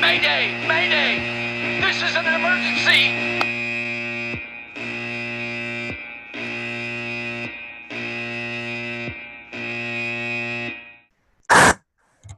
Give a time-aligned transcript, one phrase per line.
[0.00, 0.66] Mayday!
[0.68, 1.80] Mayday!
[1.80, 3.34] This is an emergency!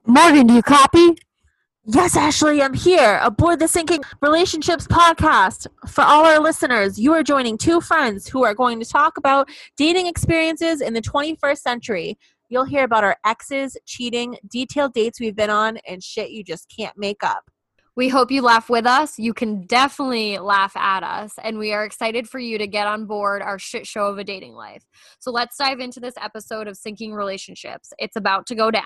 [0.06, 1.16] Morgan, do you copy?
[1.84, 5.68] Yes, Ashley, I'm here aboard the Sinking Relationships podcast.
[5.86, 9.48] For all our listeners, you are joining two friends who are going to talk about
[9.76, 12.18] dating experiences in the 21st century.
[12.48, 16.72] You'll hear about our exes, cheating, detailed dates we've been on, and shit you just
[16.74, 17.50] can't make up.
[17.96, 19.18] We hope you laugh with us.
[19.18, 23.06] You can definitely laugh at us, and we are excited for you to get on
[23.06, 24.84] board our shit show of a dating life.
[25.18, 27.92] So let's dive into this episode of Sinking Relationships.
[27.98, 28.84] It's about to go down.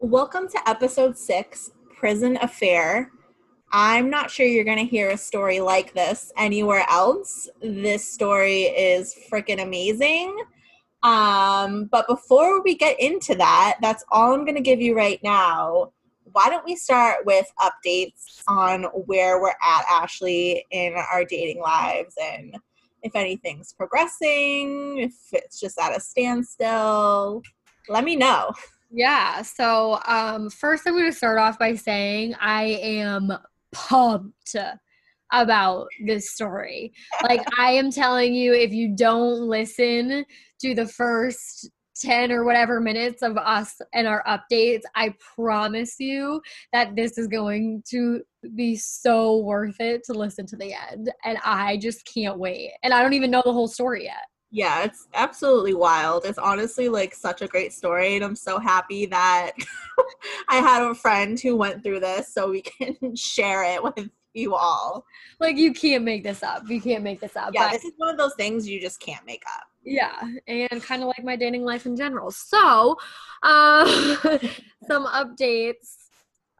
[0.00, 3.12] Welcome to episode six Prison Affair.
[3.72, 7.48] I'm not sure you're going to hear a story like this anywhere else.
[7.62, 10.36] This story is freaking amazing.
[11.02, 15.20] Um, but before we get into that, that's all I'm going to give you right
[15.22, 15.92] now.
[16.32, 22.14] Why don't we start with updates on where we're at, Ashley, in our dating lives
[22.20, 22.56] and
[23.02, 27.42] if anything's progressing, if it's just at a standstill?
[27.88, 28.52] Let me know.
[28.90, 29.42] Yeah.
[29.42, 33.32] So, um, first, I'm going to start off by saying I am
[33.72, 34.56] pumped
[35.32, 36.92] about this story.
[37.22, 40.24] Like, I am telling you, if you don't listen
[40.60, 46.40] to the first 10 or whatever minutes of us and our updates, I promise you
[46.72, 48.22] that this is going to
[48.54, 51.12] be so worth it to listen to the end.
[51.24, 52.72] And I just can't wait.
[52.82, 54.29] And I don't even know the whole story yet.
[54.50, 56.24] Yeah, it's absolutely wild.
[56.24, 59.52] It's honestly like such a great story, and I'm so happy that
[60.48, 64.54] I had a friend who went through this so we can share it with you
[64.54, 65.04] all.
[65.38, 66.68] Like, you can't make this up.
[66.68, 67.50] You can't make this up.
[67.52, 69.64] Yeah, but- this is one of those things you just can't make up.
[69.84, 72.30] Yeah, and kind of like my dating life in general.
[72.30, 72.98] So,
[73.42, 73.86] um,
[74.86, 75.99] some updates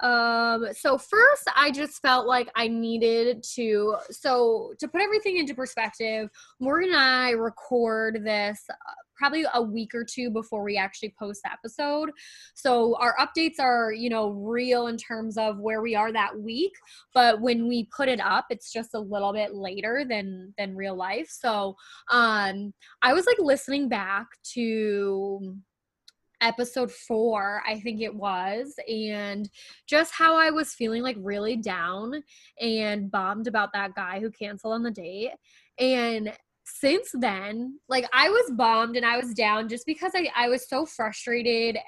[0.03, 3.97] um, so first, I just felt like I needed to.
[4.11, 8.75] So to put everything into perspective, Morgan and I record this uh,
[9.21, 12.11] probably a week or two before we actually post the episode.
[12.55, 16.73] So our updates are, you know, real in terms of where we are that week,
[17.13, 20.97] but when we put it up, it's just a little bit later than than real
[20.97, 21.29] life.
[21.29, 21.77] So
[22.11, 22.73] um
[23.03, 25.57] I was like listening back to
[26.41, 29.49] episode four, I think it was, and
[29.87, 32.23] just how I was feeling like really down
[32.61, 35.33] and bummed about that guy who canceled on the date.
[35.79, 36.33] And
[36.65, 40.69] since then, like I was bummed and I was down just because I, I was
[40.69, 41.79] so frustrated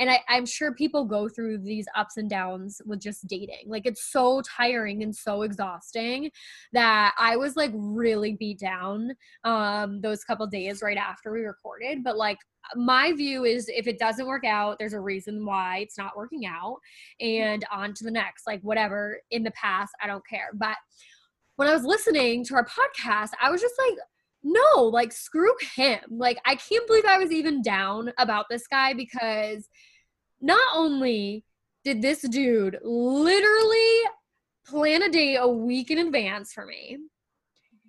[0.00, 3.64] and I, i'm sure people go through these ups and downs with just dating.
[3.66, 6.30] Like it's so tiring and so exhausting
[6.72, 9.12] that i was like really beat down
[9.44, 12.02] um those couple days right after we recorded.
[12.02, 12.38] But like
[12.74, 16.46] my view is if it doesn't work out there's a reason why it's not working
[16.46, 16.78] out
[17.20, 18.46] and on to the next.
[18.46, 20.48] Like whatever in the past i don't care.
[20.54, 20.76] But
[21.56, 23.98] when i was listening to our podcast i was just like
[24.42, 26.00] no, like screw him.
[26.10, 29.68] Like I can't believe I was even down about this guy because
[30.40, 31.44] not only
[31.84, 34.00] did this dude literally
[34.66, 36.98] plan a date a week in advance for me,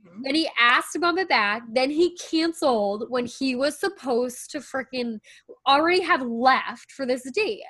[0.08, 0.22] mm-hmm.
[0.24, 1.64] then he asked to bump it back.
[1.72, 5.20] Then he canceled when he was supposed to freaking
[5.68, 7.64] already have left for this date.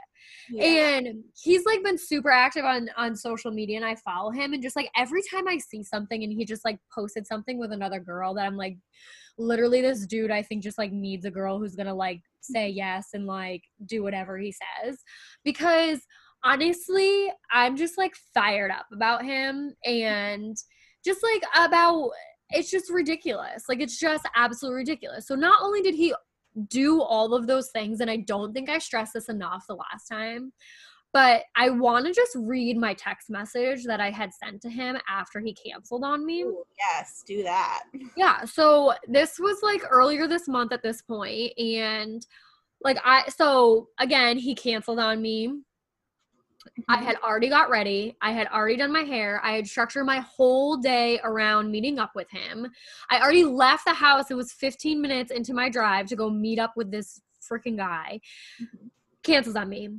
[0.50, 0.64] Yeah.
[0.64, 4.62] And he's like been super active on on social media and I follow him and
[4.62, 8.00] just like every time I see something and he just like posted something with another
[8.00, 8.78] girl that I'm like
[9.42, 13.10] literally this dude I think just like needs a girl who's to like say yes
[13.14, 14.98] and like do whatever he says
[15.44, 16.00] because
[16.44, 20.56] honestly I'm just like fired up about him and
[21.04, 22.12] just like about
[22.54, 23.64] it's just ridiculous.
[23.70, 25.26] Like it's just absolutely ridiculous.
[25.26, 26.14] So not only did he
[26.68, 28.00] do all of those things.
[28.00, 30.52] And I don't think I stressed this enough the last time.
[31.14, 34.98] But I want to just read my text message that I had sent to him
[35.10, 36.44] after he canceled on me.
[36.44, 37.84] Ooh, yes, do that.
[38.16, 38.46] Yeah.
[38.46, 42.26] So this was like earlier this month at this point, And
[42.84, 45.62] like, I, so again, he canceled on me
[46.88, 47.06] I mm-hmm.
[47.06, 48.16] had already got ready.
[48.22, 49.42] I had already done my hair.
[49.44, 52.68] I had structured my whole day around meeting up with him.
[53.10, 54.32] I already left the house.
[54.32, 58.20] It was 15 minutes into my drive to go meet up with this freaking guy.
[58.62, 58.88] Mm-hmm.
[59.24, 59.90] Cancels on me.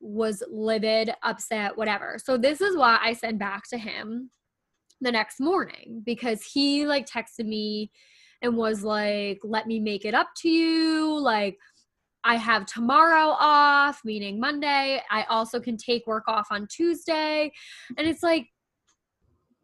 [0.00, 2.18] Was livid, upset, whatever.
[2.22, 4.30] So this is why I sent back to him
[5.00, 7.90] the next morning because he like texted me
[8.42, 11.56] and was like, "Let me make it up to you." Like
[12.24, 15.02] I have tomorrow off, meaning Monday.
[15.10, 17.52] I also can take work off on Tuesday.
[17.96, 18.46] And it's like,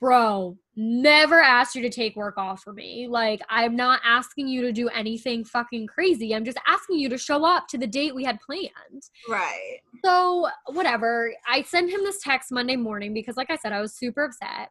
[0.00, 3.08] bro, never asked you to take work off for me.
[3.08, 6.34] Like, I'm not asking you to do anything fucking crazy.
[6.34, 9.02] I'm just asking you to show up to the date we had planned.
[9.28, 9.78] Right.
[10.04, 11.32] So, whatever.
[11.48, 14.70] I sent him this text Monday morning because, like I said, I was super upset.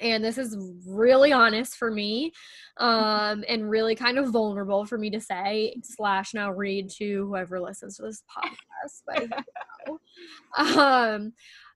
[0.00, 0.56] And this is
[0.88, 2.32] really honest for me
[2.78, 7.60] um, and really kind of vulnerable for me to say, slash, now read to whoever
[7.60, 9.28] listens to this podcast.
[10.56, 11.32] But, um,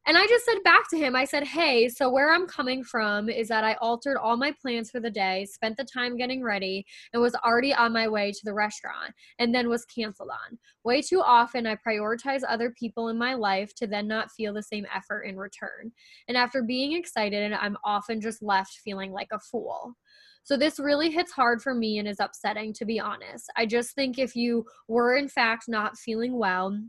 [0.09, 3.29] and I just said back to him, I said, hey, so where I'm coming from
[3.29, 6.87] is that I altered all my plans for the day, spent the time getting ready,
[7.13, 10.59] and was already on my way to the restaurant, and then was canceled on.
[10.83, 14.63] Way too often, I prioritize other people in my life to then not feel the
[14.63, 15.93] same effort in return.
[16.27, 19.95] And after being excited, I'm often just left feeling like a fool.
[20.43, 23.53] So this really hits hard for me and is upsetting, to be honest.
[23.57, 26.81] I just think if you were, in fact, not feeling well,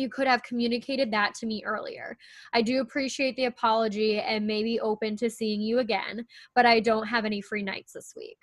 [0.00, 2.16] you could have communicated that to me earlier.
[2.52, 6.80] I do appreciate the apology and may be open to seeing you again, but I
[6.80, 8.38] don't have any free nights this week.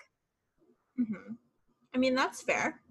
[0.95, 1.33] hmm
[1.93, 2.81] I mean, that's fair.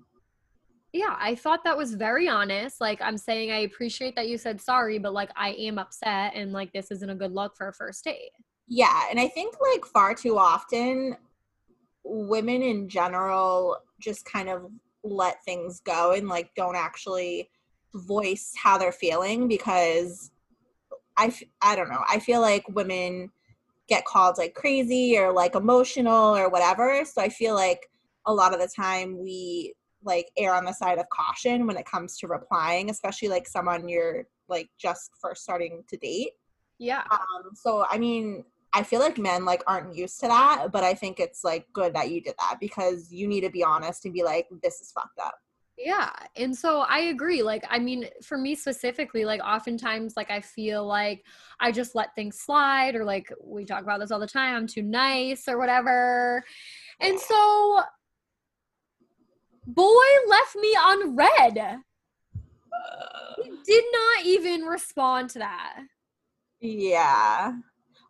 [0.93, 2.81] Yeah, I thought that was very honest.
[2.81, 6.53] Like, I'm saying I appreciate that you said sorry, but like, I am upset and
[6.53, 8.31] like, this isn't a good look for a first date.
[8.67, 11.17] Yeah, and I think like far too often
[12.05, 14.71] women in general just kind of
[15.03, 17.51] let things go and like don't actually
[17.95, 20.31] voice how they're feeling because
[21.17, 22.05] I f- I don't know.
[22.09, 23.31] I feel like women
[23.89, 27.05] get called like crazy or like emotional or whatever.
[27.05, 27.89] So I feel like
[28.27, 31.87] a lot of the time we like err on the side of caution when it
[31.87, 36.31] comes to replying, especially like someone you're like just first starting to date.
[36.79, 37.03] Yeah.
[37.11, 40.95] Um, so I mean, I feel like men like aren't used to that, but I
[40.95, 44.13] think it's like good that you did that because you need to be honest and
[44.13, 45.35] be like, this is fucked up.
[45.79, 46.11] Yeah.
[46.37, 47.43] And so I agree.
[47.43, 51.25] Like, I mean, for me specifically, like, oftentimes, like, I feel like
[51.61, 54.67] I just let things slide, or like, we talk about this all the time, I'm
[54.67, 56.43] too nice or whatever.
[57.01, 57.83] And so,
[59.67, 61.81] boy left me on read.
[63.43, 65.81] He did not even respond to that.
[66.61, 67.53] Yeah.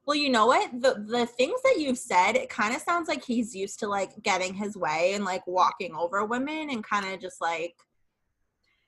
[0.06, 0.70] Well, you know what?
[0.80, 4.22] The the things that you've said, it kind of sounds like he's used to like
[4.22, 7.74] getting his way and like walking over women and kind of just like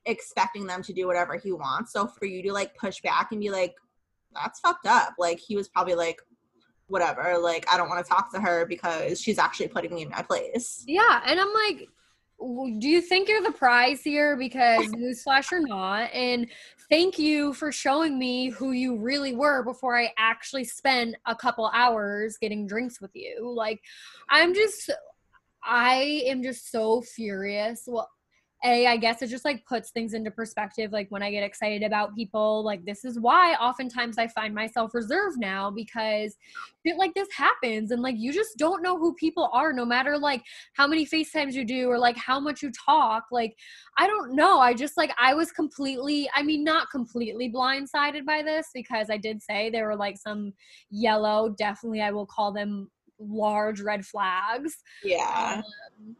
[0.06, 1.92] expecting them to do whatever he wants.
[1.92, 3.74] So for you to like push back and be like,
[4.32, 5.14] that's fucked up.
[5.18, 6.20] Like he was probably like,
[6.86, 10.10] whatever, like I don't want to talk to her because she's actually putting me in
[10.10, 10.84] my place.
[10.86, 11.20] Yeah.
[11.26, 11.88] And I'm like,
[12.40, 14.36] do you think you're the prize here?
[14.36, 16.12] Because newsflash or not.
[16.12, 16.46] And
[16.88, 21.70] thank you for showing me who you really were before I actually spent a couple
[21.74, 23.50] hours getting drinks with you.
[23.50, 23.80] Like,
[24.28, 24.90] I'm just,
[25.64, 27.84] I am just so furious.
[27.86, 28.08] Well,
[28.64, 30.90] a, I guess it just like puts things into perspective.
[30.90, 34.94] Like when I get excited about people, like this is why oftentimes I find myself
[34.94, 36.36] reserved now because
[36.84, 40.18] shit like this happens and like you just don't know who people are no matter
[40.18, 40.42] like
[40.74, 43.24] how many FaceTimes you do or like how much you talk.
[43.30, 43.54] Like
[43.96, 44.58] I don't know.
[44.58, 49.18] I just like I was completely, I mean, not completely blindsided by this because I
[49.18, 50.52] did say there were like some
[50.90, 52.90] yellow, definitely I will call them
[53.20, 55.62] large red flags Yeah.
[56.00, 56.16] um,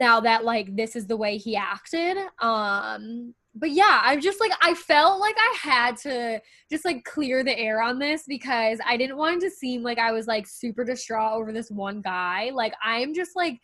[0.00, 4.52] now that like this is the way he acted um but yeah i'm just like
[4.62, 6.40] i felt like i had to
[6.70, 10.12] just like clear the air on this because i didn't want to seem like i
[10.12, 13.58] was like super distraught over this one guy like i'm just like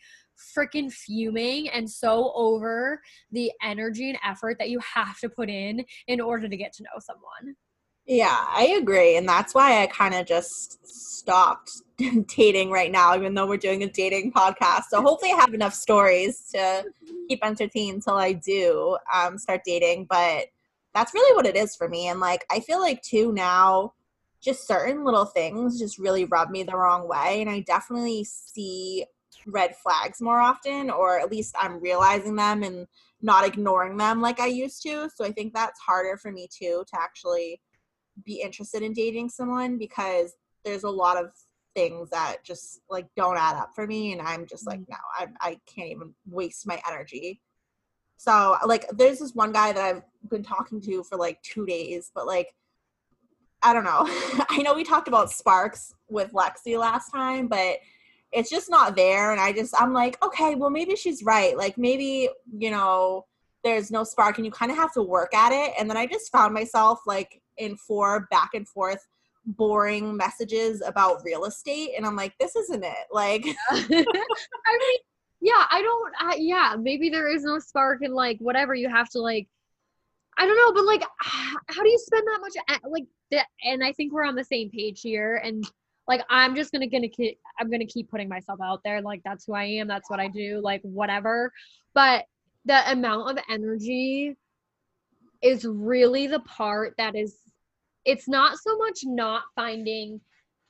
[0.57, 3.01] freaking fuming and so over
[3.31, 6.83] the energy and effort that you have to put in in order to get to
[6.83, 7.55] know someone
[8.05, 9.17] Yeah, I agree.
[9.17, 11.71] And that's why I kind of just stopped
[12.27, 14.83] dating right now, even though we're doing a dating podcast.
[14.89, 16.85] So hopefully I have enough stories to
[17.27, 20.07] keep entertained until I do um, start dating.
[20.09, 20.47] But
[20.93, 22.07] that's really what it is for me.
[22.07, 23.93] And like, I feel like too now,
[24.41, 27.41] just certain little things just really rub me the wrong way.
[27.41, 29.05] And I definitely see
[29.47, 32.87] red flags more often, or at least I'm realizing them and
[33.21, 35.09] not ignoring them like I used to.
[35.15, 37.61] So I think that's harder for me too to actually
[38.23, 40.33] be interested in dating someone because
[40.63, 41.31] there's a lot of
[41.75, 44.89] things that just like don't add up for me and i'm just like mm.
[44.89, 47.41] no i, I can't even waste my energy.
[48.17, 52.11] So like there's this one guy that i've been talking to for like two days
[52.15, 52.55] but like
[53.61, 54.05] i don't know.
[54.49, 57.77] I know we talked about sparks with lexi last time but
[58.31, 61.57] it's just not there and i just i'm like okay well maybe she's right.
[61.57, 63.25] Like maybe you know
[63.63, 65.73] there's no spark and you kind of have to work at it.
[65.77, 69.05] And then i just found myself like in four back and forth
[69.45, 74.99] boring messages about real estate and i'm like this isn't it like I mean,
[75.41, 76.13] yeah, I don't.
[76.19, 79.47] I, yeah, maybe there is no spark and like whatever you have to like.
[80.39, 82.53] I don't know, but like, how do you spend that much?
[82.83, 85.39] a- Like that, and I think we're on the same page here.
[85.43, 85.63] And
[86.07, 89.01] like I'm just gonna gonna keep I'm gonna keep putting myself out there.
[89.03, 89.87] Like that's who I am.
[89.87, 90.61] That's what I do.
[90.63, 91.51] Like whatever.
[91.93, 92.25] But
[92.65, 94.35] the amount of energy
[95.43, 97.35] is really the part that is.
[98.05, 100.21] It's not so much not finding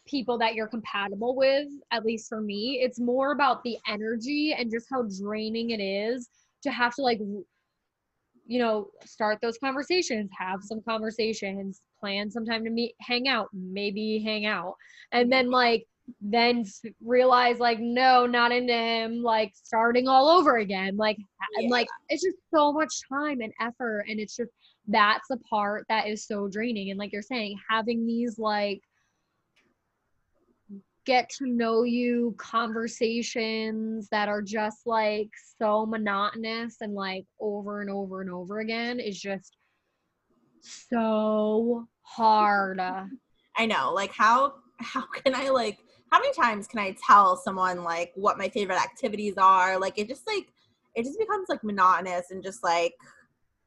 [0.08, 1.68] people that you're compatible with.
[1.92, 6.30] At least for me, it's more about the energy and just how draining it is
[6.64, 7.20] to have to like
[8.48, 13.48] you know, start those conversations, have some conversations, plan some time to meet, hang out,
[13.54, 14.76] maybe hang out.
[15.12, 15.86] And then like
[16.22, 16.64] then
[17.04, 20.96] realize like no, not into him, like starting all over again.
[20.96, 21.64] Like yeah.
[21.64, 24.52] and like it's just so much time and effort and it's just
[24.88, 28.82] that's the part that is so draining and like you're saying having these like
[31.06, 37.90] get to know you conversations that are just like so monotonous and like over and
[37.90, 39.56] over and over again is just
[40.62, 42.80] so hard.
[43.58, 43.94] I know.
[43.94, 45.80] Like how how can I like
[46.12, 49.80] how many times can I tell someone like what my favorite activities are?
[49.80, 50.48] Like it just like
[50.96, 52.94] it just becomes like monotonous and just like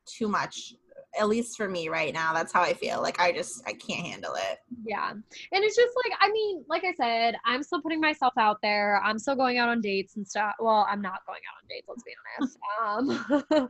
[0.06, 0.74] too much
[1.18, 4.06] at least for me right now that's how i feel like i just i can't
[4.06, 4.58] handle it.
[4.84, 8.58] Yeah and it's just like i mean like i said i'm still putting myself out
[8.62, 11.68] there i'm still going out on dates and stuff well i'm not going out on
[11.68, 13.68] dates let's be honest um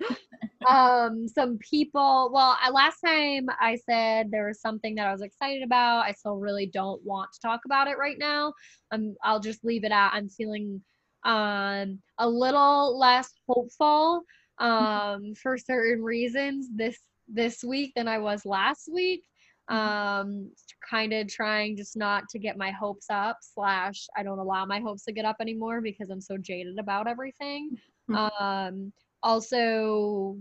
[0.69, 5.23] um some people well I, last time i said there was something that i was
[5.23, 8.53] excited about i still really don't want to talk about it right now
[8.91, 10.83] i'm i'll just leave it at i'm feeling
[11.25, 14.23] um a little less hopeful
[14.59, 19.25] um for certain reasons this this week than I was last week.
[19.71, 19.79] Mm-hmm.
[19.79, 20.51] Um,
[20.89, 24.81] kind of trying just not to get my hopes up, slash, I don't allow my
[24.81, 27.77] hopes to get up anymore because I'm so jaded about everything.
[28.11, 28.45] Mm-hmm.
[28.45, 28.93] Um,
[29.23, 30.39] also,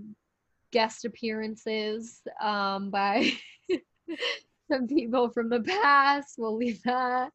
[0.71, 3.31] guest appearances um, by
[4.71, 6.35] some people from the past.
[6.37, 7.31] We'll leave that.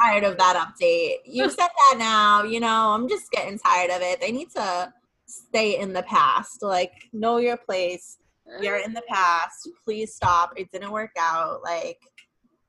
[0.00, 1.16] tired of that update.
[1.26, 4.20] You said that now, you know, I'm just getting tired of it.
[4.20, 4.92] They need to
[5.48, 6.62] stay in the past.
[6.62, 8.18] Like, know your place.
[8.60, 9.68] You're in the past.
[9.84, 10.52] Please stop.
[10.56, 11.62] It didn't work out.
[11.62, 11.98] Like,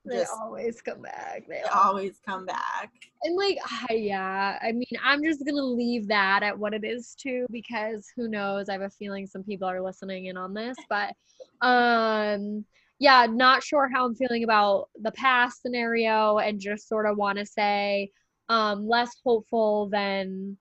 [0.05, 1.45] they just, always come back.
[1.47, 2.91] They, they always come back.
[3.23, 3.57] And like,
[3.89, 8.27] yeah, I mean, I'm just gonna leave that at what it is too, because who
[8.27, 8.69] knows?
[8.69, 11.13] I have a feeling some people are listening in on this, but
[11.61, 12.63] um,
[12.99, 17.39] yeah, not sure how I'm feeling about the past scenario, and just sort of want
[17.39, 18.11] to say,
[18.47, 20.55] um, less hopeful than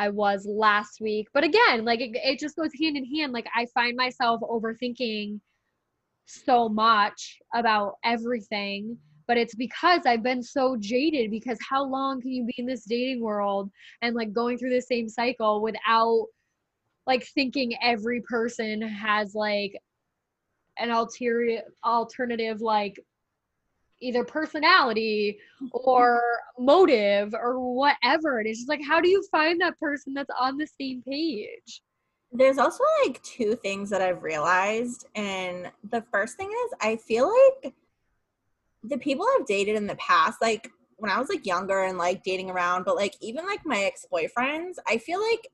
[0.00, 1.28] I was last week.
[1.34, 3.32] But again, like it, it just goes hand in hand.
[3.32, 5.40] Like I find myself overthinking
[6.24, 8.96] so much about everything
[9.30, 12.84] but it's because I've been so jaded because how long can you be in this
[12.84, 13.70] dating world
[14.02, 16.26] and like going through the same cycle without
[17.06, 19.80] like thinking every person has like
[20.78, 22.96] an ulterior alternative like
[24.00, 25.68] either personality mm-hmm.
[25.72, 26.20] or
[26.58, 28.38] motive or whatever.
[28.38, 31.82] And it's just like, how do you find that person that's on the same page?
[32.32, 35.06] There's also like two things that I've realized.
[35.14, 37.74] And the first thing is, I feel like
[38.84, 42.22] the people I've dated in the past, like when I was like younger and like
[42.22, 45.48] dating around, but like even like my ex boyfriends, I feel like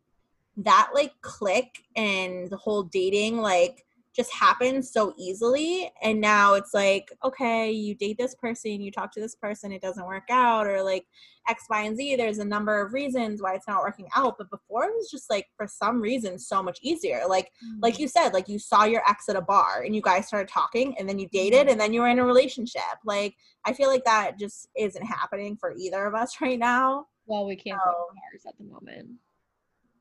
[0.58, 3.85] that like click and the whole dating, like,
[4.16, 9.12] just happens so easily and now it's like okay you date this person you talk
[9.12, 11.04] to this person it doesn't work out or like
[11.48, 14.50] x y and z there's a number of reasons why it's not working out but
[14.50, 17.80] before it was just like for some reason so much easier like mm-hmm.
[17.82, 20.48] like you said like you saw your ex at a bar and you guys started
[20.48, 21.70] talking and then you dated mm-hmm.
[21.70, 25.56] and then you were in a relationship like i feel like that just isn't happening
[25.56, 27.90] for either of us right now well we can't so.
[27.90, 29.08] go bars at the moment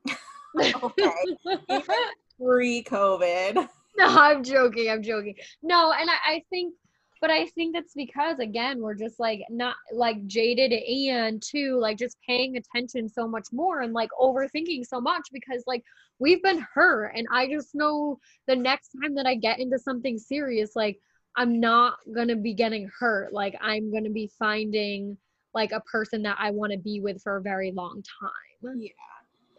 [0.82, 1.86] okay
[2.42, 3.68] pre-covid
[3.98, 4.90] no, I'm joking.
[4.90, 5.34] I'm joking.
[5.62, 6.74] No, and I, I think,
[7.20, 11.96] but I think that's because again, we're just like not like jaded and too like
[11.96, 15.82] just paying attention so much more and like overthinking so much because like
[16.18, 20.18] we've been hurt, and I just know the next time that I get into something
[20.18, 20.98] serious, like
[21.36, 23.32] I'm not gonna be getting hurt.
[23.32, 25.16] Like I'm gonna be finding
[25.54, 28.76] like a person that I want to be with for a very long time.
[28.78, 28.90] Yeah.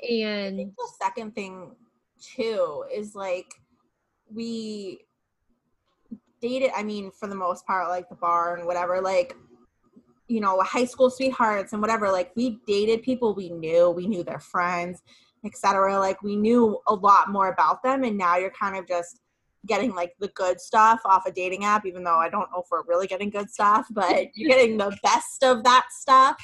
[0.08, 1.72] And the second thing
[2.22, 3.48] too is like
[4.34, 5.00] we
[6.42, 9.36] dated i mean for the most part like the bar and whatever like
[10.28, 14.24] you know high school sweethearts and whatever like we dated people we knew we knew
[14.24, 15.02] their friends
[15.46, 19.22] etc like we knew a lot more about them and now you're kind of just
[19.66, 22.68] getting like the good stuff off a dating app even though i don't know if
[22.72, 26.38] we're really getting good stuff but you're getting the best of that stuff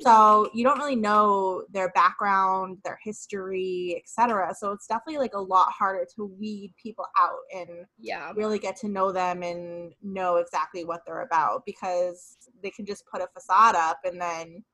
[0.00, 4.54] So you don't really know their background, their history, etc.
[4.58, 8.32] So it's definitely like a lot harder to weed people out and Yeah.
[8.34, 13.04] really get to know them and know exactly what they're about because they can just
[13.06, 14.64] put a facade up and then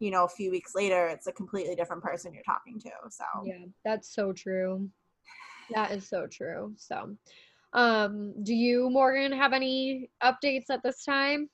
[0.00, 3.24] you know a few weeks later it's a completely different person you're talking to so
[3.44, 4.90] Yeah, that's so true.
[5.70, 6.74] That is so true.
[6.76, 7.16] So,
[7.72, 11.48] um, do you, Morgan, have any updates at this time?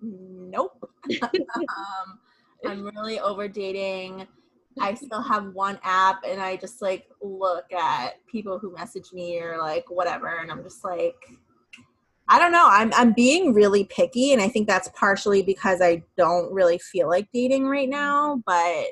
[0.00, 0.90] Nope.
[1.22, 2.18] Um,
[2.64, 4.26] i'm really over dating
[4.78, 9.40] i still have one app and i just like look at people who message me
[9.40, 11.16] or like whatever and i'm just like
[12.28, 12.68] i don't know.
[12.70, 17.08] I'm i'm being really picky and i think that's partially because i don't really feel
[17.08, 18.84] like dating right now but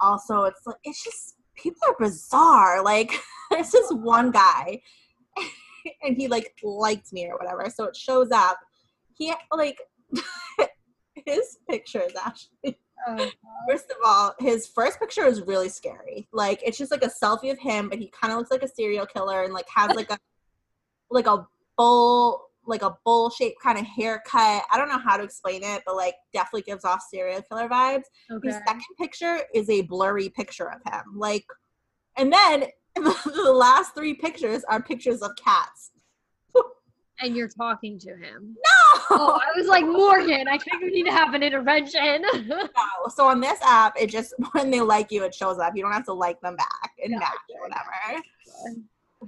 [0.00, 2.82] also it's like it's just people are bizarre.
[2.82, 3.12] Like
[3.50, 4.80] there's this one guy
[6.02, 8.58] and he like liked me or whatever so it shows up.
[9.14, 9.78] He like
[11.26, 13.30] his pictures actually Oh,
[13.68, 16.28] First of all, his first picture is really scary.
[16.32, 18.68] Like it's just like a selfie of him, but he kind of looks like a
[18.68, 20.18] serial killer and like has like a
[21.10, 21.46] like a
[21.76, 24.62] bull like a bull shaped kind of haircut.
[24.70, 28.04] I don't know how to explain it, but like definitely gives off serial killer vibes.
[28.30, 28.48] okay.
[28.48, 31.02] His second picture is a blurry picture of him.
[31.14, 31.44] Like
[32.16, 32.64] and then
[32.96, 35.92] the last three pictures are pictures of cats.
[37.20, 38.54] And you're talking to him.
[38.54, 39.00] No!
[39.10, 42.24] Oh, I was like, Morgan, I think we need to have an intervention.
[42.48, 43.08] No.
[43.14, 45.74] So on this app, it just when they like you, it shows up.
[45.74, 48.22] You don't have to like them back and Yeah, match or whatever.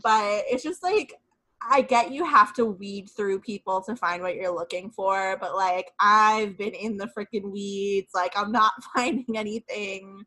[0.02, 1.14] But it's just like
[1.62, 5.56] I get you have to weed through people to find what you're looking for, but
[5.56, 8.10] like I've been in the freaking weeds.
[8.14, 10.24] Like I'm not finding anything.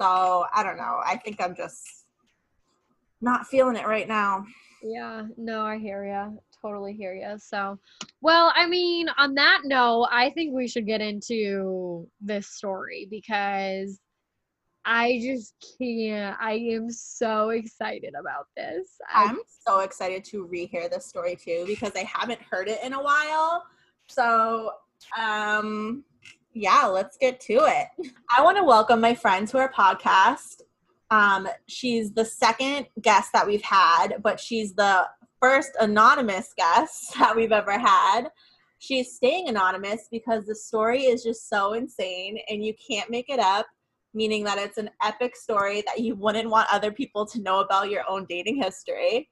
[0.00, 1.00] So I don't know.
[1.04, 2.05] I think I'm just
[3.20, 4.44] not feeling it right now.
[4.82, 6.30] Yeah, no, I hear ya.
[6.62, 7.36] Totally hear ya.
[7.38, 7.78] So,
[8.20, 14.00] well, I mean, on that note, I think we should get into this story because
[14.84, 16.36] I just can't.
[16.40, 18.88] I am so excited about this.
[19.12, 23.02] I'm so excited to rehear this story too because I haven't heard it in a
[23.02, 23.64] while.
[24.08, 24.70] So,
[25.18, 26.04] um,
[26.52, 28.12] yeah, let's get to it.
[28.34, 30.62] I want to welcome my friend to our podcast.
[31.10, 35.06] Um, she's the second guest that we've had, but she's the
[35.40, 38.28] first anonymous guest that we've ever had.
[38.78, 43.40] She's staying anonymous because the story is just so insane and you can't make it
[43.40, 43.66] up
[44.16, 47.90] meaning that it's an epic story that you wouldn't want other people to know about
[47.90, 49.28] your own dating history.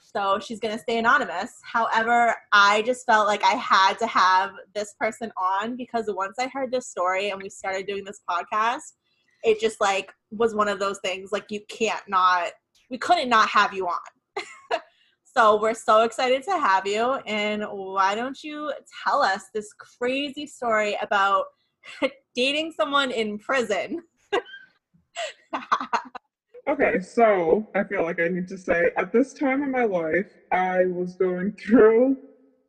[0.00, 1.52] So she's going to stay anonymous.
[1.62, 6.48] However, I just felt like I had to have this person on because once I
[6.48, 8.94] heard this story and we started doing this podcast,
[9.44, 12.48] it just like was one of those things like you can't not,
[12.90, 14.42] we couldn't not have you on.
[15.24, 17.14] so we're so excited to have you.
[17.26, 18.72] And why don't you
[19.04, 21.44] tell us this crazy story about
[22.34, 24.02] dating someone in prison?
[26.66, 30.32] Okay, so I feel like I need to say at this time in my life,
[30.50, 32.16] I was going through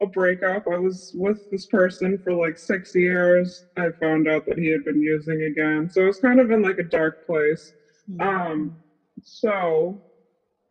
[0.01, 0.63] a breakup.
[0.71, 3.65] I was with this person for like six years.
[3.77, 5.89] I found out that he had been using again.
[5.89, 7.73] So it was kind of in like a dark place.
[8.19, 8.77] Um,
[9.23, 9.99] so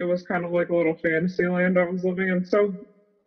[0.01, 2.45] it was kind of like a little fantasy land I was living in.
[2.45, 2.77] So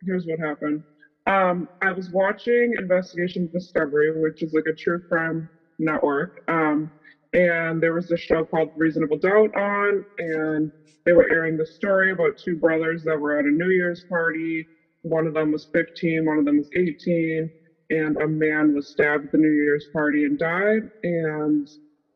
[0.06, 0.84] here's what happened.
[1.26, 6.32] Um, I was watching Investigation Discovery, which is like a true crime network.
[6.48, 6.92] Um,
[7.34, 10.72] and there was this show called Reasonable Doubt on, and
[11.06, 14.68] they were airing the story about two brothers that were at a New Year's party.
[15.04, 17.52] One of them was 15, one of them was 18,
[17.90, 20.84] and a man was stabbed at the New Year's party and died.
[21.04, 21.68] And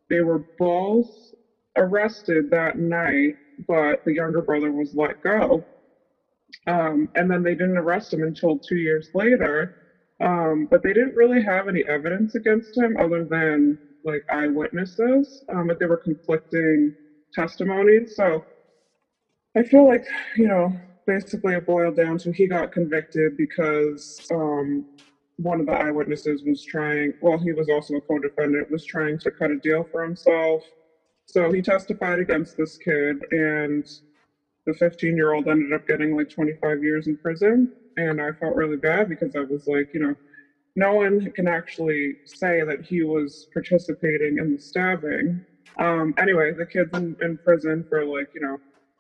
[0.10, 1.10] they were both
[1.78, 5.66] arrested that night, but the younger brother was let go.
[6.68, 9.76] Um, and then they didn't arrest him until two years later.
[10.22, 15.68] Um, but they didn't really have any evidence against him other than like eyewitnesses, um,
[15.68, 16.94] but they were conflicting
[17.34, 18.16] testimonies.
[18.16, 18.46] So
[19.56, 20.06] I feel like,
[20.38, 20.74] you know,
[21.06, 24.86] basically it boiled down to he got convicted because um,
[25.38, 29.18] one of the eyewitnesses was trying, well, he was also a co defendant, was trying
[29.20, 30.64] to cut a deal for himself.
[31.26, 33.86] So he testified against this kid, and
[34.66, 37.70] the 15 year old ended up getting like 25 years in prison.
[37.98, 40.16] And I felt really bad because I was like, you know,
[40.76, 45.44] no one can actually say that he was participating in the stabbing.
[45.78, 48.58] Um, anyway, the kid's in, in prison for like, you know,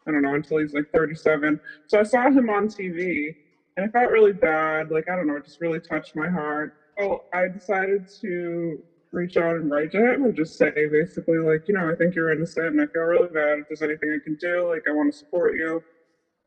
[0.07, 1.59] I don't know, until he's like 37.
[1.87, 3.35] So I saw him on TV
[3.77, 4.91] and I felt really bad.
[4.91, 6.73] Like, I don't know, it just really touched my heart.
[6.99, 11.67] So I decided to reach out and write to him and just say basically, like,
[11.67, 13.59] you know, I think you're innocent and I feel really bad.
[13.59, 15.83] If there's anything I can do, like, I want to support you.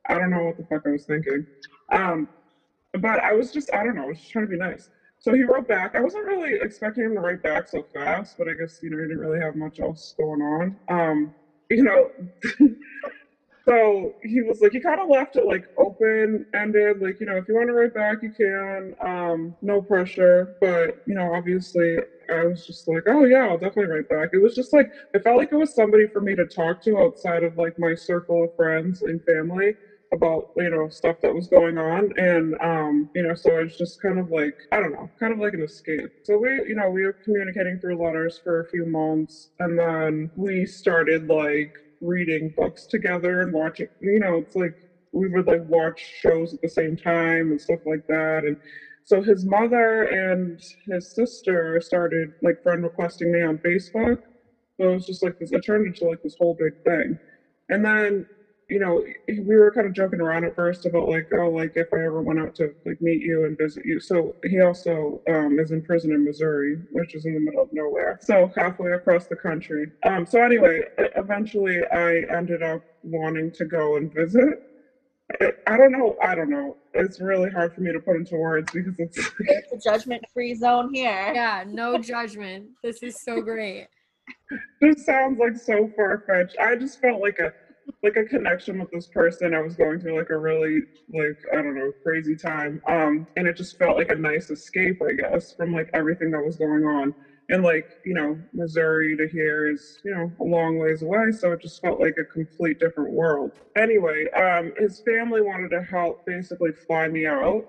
[0.09, 1.47] I don't know what the fuck I was thinking.
[1.93, 2.29] Um,
[3.01, 4.89] but I was just, I don't know, I was just trying to be nice.
[5.19, 5.95] so he wrote back.
[5.95, 8.99] I wasn't really expecting him to write back so fast, but I guess you know
[8.99, 10.77] he didn't really have much else going on.
[10.89, 11.35] Um,
[11.71, 12.11] you know,
[13.67, 17.37] so he was like he kind of left it like open ended, like you know
[17.37, 20.49] if you want to write back you can, um, no pressure.
[20.61, 21.97] But you know obviously
[22.31, 24.31] I was just like, oh yeah, I'll definitely write back.
[24.33, 26.99] It was just like it felt like it was somebody for me to talk to
[26.99, 29.75] outside of like my circle of friends and family
[30.13, 34.01] about you know stuff that was going on and um you know so it's just
[34.01, 36.89] kind of like i don't know kind of like an escape so we you know
[36.91, 41.73] we were communicating through letters for a few months and then we started like
[42.05, 44.75] reading books together and watching you know it's like
[45.13, 48.45] we would like watch shows at the same time and stuff like that.
[48.45, 48.57] And
[49.05, 54.19] so his mother and his sister started like friend requesting me on facebook.
[54.81, 57.19] So it was just like this it turned into like this whole big thing.
[57.69, 58.27] And then
[58.69, 61.89] you know, we were kind of joking around at first about like, oh, like if
[61.93, 64.01] I ever went out to like meet you and visit you.
[64.01, 67.69] So he also um, is in prison in Missouri, which is in the middle of
[67.73, 69.91] nowhere, so halfway across the country.
[70.05, 70.83] Um, so anyway,
[71.17, 74.63] eventually I ended up wanting to go and visit.
[75.67, 76.17] I don't know.
[76.23, 76.77] I don't know.
[76.93, 79.19] It's really hard for me to put into words because it's.
[79.41, 81.33] it's a judgment-free zone here.
[81.35, 82.69] Yeah, no judgment.
[82.83, 83.89] This is so great.
[84.81, 86.57] this sounds like so far fetched.
[86.59, 87.53] I just felt like a
[88.03, 89.55] like a connection with this person.
[89.55, 90.81] I was going through like a really
[91.13, 95.01] like I don't know crazy time, um, and it just felt like a nice escape,
[95.03, 97.15] I guess, from like everything that was going on.
[97.51, 101.53] And like you know, Missouri to here is you know a long ways away, so
[101.53, 103.53] it just felt like a complete different world.
[103.77, 107.65] Anyway, um, his family wanted to help basically fly me out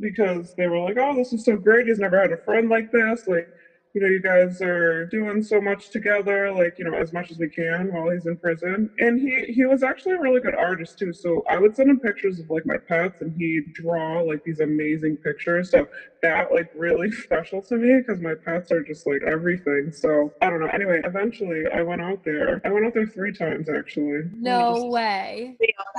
[0.00, 1.86] because they were like, "Oh, this is so great.
[1.86, 3.26] He's never had a friend like this.
[3.26, 3.48] Like,
[3.94, 7.38] you know, you guys are doing so much together, like, you know, as much as
[7.38, 8.90] we can while he's in prison.
[8.98, 11.12] And he he was actually a really good artist too.
[11.12, 14.60] So I would send him pictures of like my pets and he'd draw like these
[14.60, 15.70] amazing pictures.
[15.70, 15.88] So
[16.22, 19.90] that like really special to me because my pets are just like everything.
[19.92, 20.66] So I don't know.
[20.68, 22.60] Anyway, eventually I went out there.
[22.64, 24.22] I went out there three times actually.
[24.34, 24.88] No just...
[24.88, 25.56] way.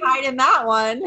[0.00, 1.02] Hide in that one.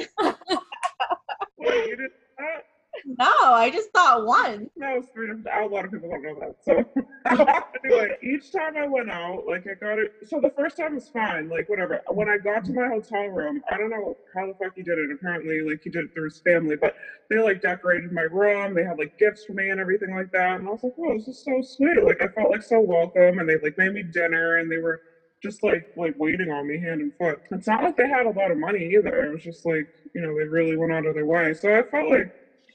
[1.58, 2.71] Wait, you did that?
[3.06, 4.68] No, I just thought one.
[4.76, 5.46] No, different.
[5.52, 6.56] A lot of people don't know that.
[6.62, 6.84] So
[7.86, 10.12] anyway, each time I went out, like I got it.
[10.26, 12.00] So the first time was fine, like whatever.
[12.12, 14.98] When I got to my hotel room, I don't know how the fuck he did
[15.00, 15.10] it.
[15.12, 16.94] Apparently, like he did it through his family, but
[17.30, 18.74] they like decorated my room.
[18.76, 20.60] They had like gifts for me and everything like that.
[20.60, 22.04] And I was like, oh, this is so sweet.
[22.04, 25.02] Like I felt like so welcome, and they like made me dinner, and they were
[25.42, 27.40] just like like waiting on me hand and foot.
[27.52, 29.26] It's not like they had a lot of money either.
[29.26, 31.54] It was just like you know they really went out of their way.
[31.54, 32.28] So I felt like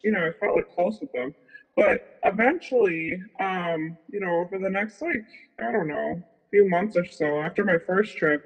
[0.06, 1.34] you know, I felt like close with them.
[1.74, 5.26] But eventually, um, you know, over the next like,
[5.60, 8.40] I don't know, few months or so after my first trip,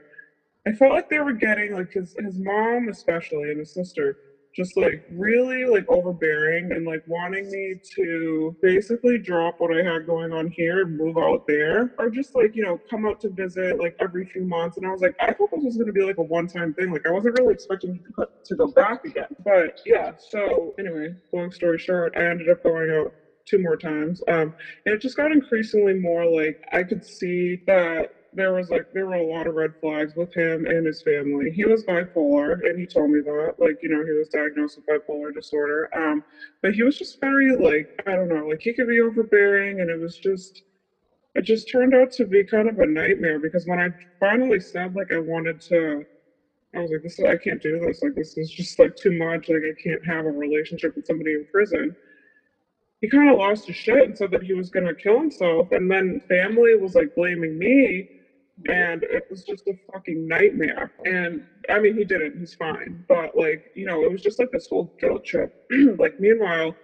[0.66, 4.16] I felt like they were getting like his his mom especially and his sister
[4.54, 10.06] just like really like overbearing and like wanting me to basically drop what I had
[10.06, 13.30] going on here and move out there or just like, you know, come out to
[13.30, 14.76] visit like every few months.
[14.76, 16.74] And I was like, I thought this was going to be like a one time
[16.74, 16.90] thing.
[16.92, 18.00] Like I wasn't really expecting
[18.44, 19.28] to go back again.
[19.44, 23.12] But yeah, so anyway, long story short, I ended up going out
[23.46, 24.20] two more times.
[24.28, 28.86] Um, and it just got increasingly more like I could see that there was like
[28.92, 31.50] there were a lot of red flags with him and his family.
[31.50, 33.54] He was bipolar, and he told me that.
[33.58, 35.88] Like you know, he was diagnosed with bipolar disorder.
[35.96, 36.22] Um,
[36.62, 39.90] but he was just very like I don't know, like he could be overbearing, and
[39.90, 40.62] it was just
[41.34, 43.90] it just turned out to be kind of a nightmare because when I
[44.20, 46.04] finally said like I wanted to.
[46.74, 48.00] I was like, this is, I can't do this.
[48.02, 49.48] Like, this is just like too much.
[49.48, 51.96] Like, I can't have a relationship with somebody in prison
[53.00, 55.68] he kind of lost his shit and said that he was going to kill himself.
[55.72, 58.08] And then family was like blaming me
[58.68, 60.92] and it was just a fucking nightmare.
[61.04, 63.04] And I mean, he didn't, he's fine.
[63.08, 65.52] But like, you know, it was just like this whole guilt trip.
[65.98, 66.74] like, meanwhile,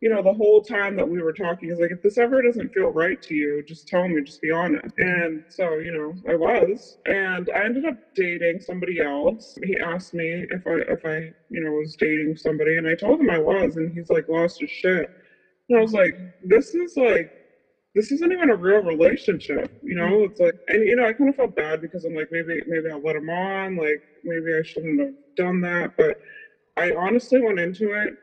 [0.00, 2.72] you know, the whole time that we were talking, he's like, if this ever doesn't
[2.72, 4.94] feel right to you, just tell me, just be honest.
[4.96, 6.96] And so, you know, I was.
[7.04, 9.58] And I ended up dating somebody else.
[9.62, 13.20] He asked me if I, if I, you know, was dating somebody, and I told
[13.20, 15.10] him I was, and he's like, lost his shit.
[15.68, 17.30] And I was like, this is like,
[17.94, 20.24] this isn't even a real relationship, you know?
[20.24, 22.90] It's like, and you know, I kind of felt bad because I'm like, maybe, maybe
[22.90, 25.92] I let him on, like, maybe I shouldn't have done that.
[25.96, 26.16] But
[26.76, 28.14] I honestly went into it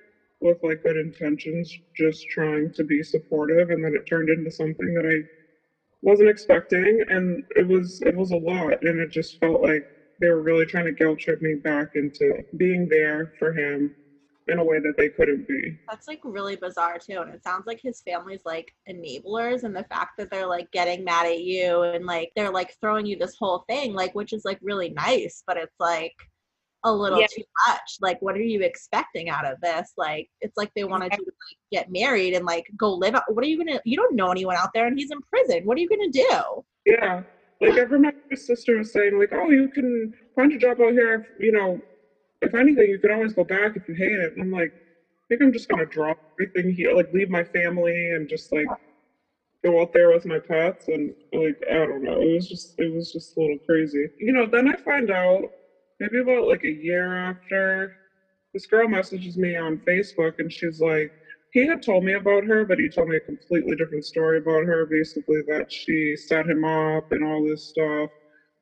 [0.41, 4.93] with like good intentions, just trying to be supportive, and then it turned into something
[4.95, 5.23] that I
[6.01, 9.83] wasn't expecting, and it was, it was a lot, and it just felt like
[10.21, 13.93] they were really trying to guilt trip me back into being there for him
[14.49, 15.77] in a way that they couldn't be.
[15.89, 17.19] That's like really bizarre too.
[17.19, 21.03] And it sounds like his family's like enablers and the fact that they're like getting
[21.03, 24.45] mad at you and like they're like throwing you this whole thing, like which is
[24.45, 26.13] like really nice, but it's like
[26.83, 27.27] a little Yeah.
[27.27, 27.97] too much.
[28.01, 29.93] Like, what are you expecting out of this?
[29.97, 33.23] Like, it's like they wanted you to like, get married and like go live out.
[33.33, 33.81] What are you gonna?
[33.83, 35.65] You don't know anyone out there, and he's in prison.
[35.65, 36.63] What are you gonna do?
[36.85, 37.23] Yeah.
[37.59, 40.91] Like I remember my sister was saying, like, oh, you can find a job out
[40.93, 41.15] here.
[41.15, 41.81] If, you know,
[42.41, 44.33] if anything, you can always go back if you hate it.
[44.33, 48.11] And I'm like, I think I'm just gonna drop everything here, like leave my family
[48.11, 48.67] and just like
[49.63, 52.21] go out there with my pets and like I don't know.
[52.21, 54.07] It was just it was just a little crazy.
[54.19, 55.43] You know, then I find out
[55.99, 57.91] maybe about like a year after
[58.53, 61.11] this girl messages me on Facebook and she's like
[61.51, 64.65] he had told me about her, but he told me a completely different story about
[64.65, 64.85] her.
[64.85, 68.09] Basically, that she set him up and all this stuff.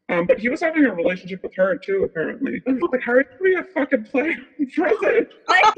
[0.09, 2.61] Um, but he was having a relationship with her too, apparently.
[2.67, 5.27] Like, how are you being a fucking player in prison?
[5.47, 5.73] Like,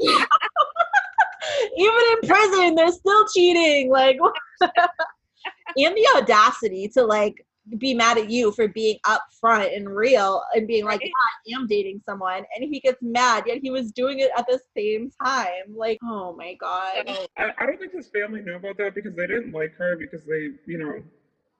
[1.76, 3.90] even in prison, they're still cheating.
[3.90, 4.18] Like,
[4.60, 7.44] and the audacity to like
[7.76, 11.10] be mad at you for being upfront and real and being like, yeah,
[11.56, 14.58] I am dating someone, and he gets mad, yet he was doing it at the
[14.76, 15.74] same time.
[15.74, 17.08] Like, oh my god.
[17.36, 20.22] I, I don't think his family knew about that because they didn't like her because
[20.24, 21.02] they, you know,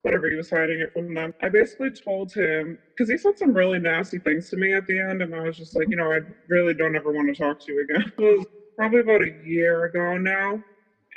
[0.03, 1.33] whatever he was hiding it from them.
[1.43, 4.99] I basically told him because he said some really nasty things to me at the
[4.99, 7.59] end, and I was just like, you know, I really don't ever want to talk
[7.61, 8.13] to you again.
[8.19, 10.63] It was probably about a year ago now,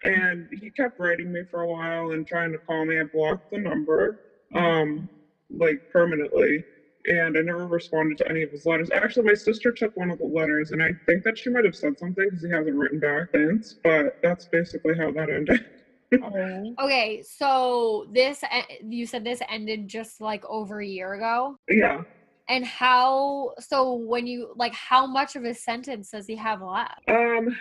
[0.04, 3.00] and he kept writing me for a while and trying to call me.
[3.00, 4.18] I blocked the number,
[4.56, 5.10] um,
[5.50, 6.66] like permanently.
[7.08, 8.90] And I never responded to any of his letters.
[8.94, 11.76] Actually, my sister took one of the letters, and I think that she might have
[11.76, 13.76] said something because he hasn't written back since.
[13.84, 15.66] But that's basically how that ended.
[16.14, 18.44] Okay, so this
[18.84, 21.58] you said this ended just like over a year ago.
[21.70, 22.02] yeah.
[22.50, 27.08] And how so when you like how much of a sentence does he have left?
[27.08, 27.56] Um,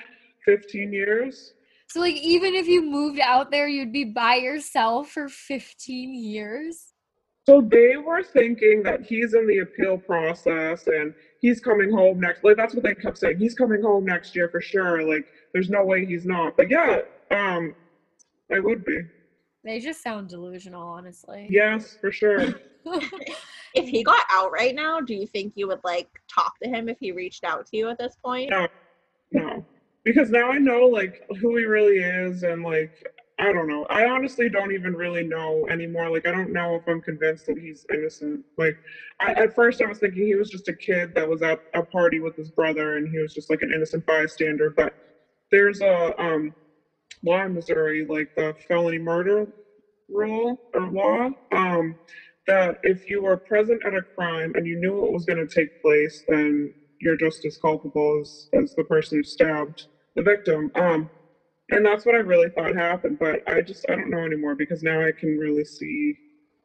[0.44, 1.54] 15 years.
[1.88, 6.92] So like even if you moved out there you'd be by yourself for 15 years?
[7.46, 12.44] So they were thinking that he's in the appeal process and he's coming home next.
[12.44, 13.38] Like that's what they kept saying.
[13.38, 15.02] He's coming home next year for sure.
[15.08, 16.56] Like there's no way he's not.
[16.56, 17.74] But yeah, um,
[18.52, 19.00] I would be.
[19.64, 21.46] They just sound delusional, honestly.
[21.50, 22.54] Yes, for sure.
[23.74, 26.88] If he got out right now, do you think you would like talk to him
[26.88, 28.50] if he reached out to you at this point?
[28.50, 28.66] No,
[29.32, 29.64] no,
[30.04, 32.90] because now I know like who he really is and like
[33.38, 33.86] I don't know.
[33.88, 36.10] I honestly don't even really know anymore.
[36.10, 38.44] Like I don't know if I'm convinced that he's innocent.
[38.58, 38.76] Like
[39.20, 41.82] I, at first I was thinking he was just a kid that was at a
[41.84, 44.70] party with his brother and he was just like an innocent bystander.
[44.76, 44.92] But
[45.50, 46.54] there's a um
[47.24, 49.46] law in Missouri, like the felony murder
[50.09, 51.98] rule or law, um,
[52.46, 55.61] that if you were present at a crime and you knew it was going to
[55.61, 60.70] take place, then you're just as culpable as, as the person who stabbed the victim.
[60.74, 61.11] Um,
[61.70, 64.83] and that's what I really thought happened, but I just I don't know anymore because
[64.83, 66.16] now I can really see,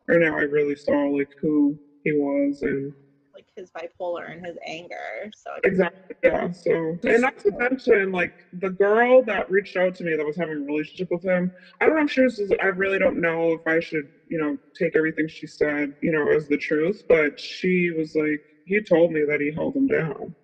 [0.10, 2.94] or now I really saw like who he was and
[3.36, 5.30] Like his bipolar and his anger.
[5.36, 5.92] So Exactly.
[6.24, 6.52] Yeah.
[6.52, 10.38] So, and not to mention, like the girl that reached out to me that was
[10.38, 11.52] having a relationship with him.
[11.82, 12.52] I don't know if she was.
[12.62, 16.32] I really don't know if I should, you know, take everything she said, you know,
[16.32, 17.02] as the truth.
[17.08, 20.36] But she was like, he told me that he held him down,